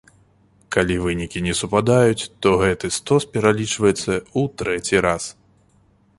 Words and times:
Калі 0.75 0.95
вынікі 1.03 1.43
не 1.47 1.53
супадаюць, 1.59 2.29
то 2.47 2.55
гэты 2.65 2.91
стос 2.99 3.29
пералічваецца 3.37 4.11
ў 4.19 4.41
трэці 4.63 5.05
раз. 5.09 5.23